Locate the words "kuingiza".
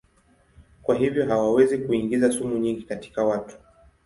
1.77-2.31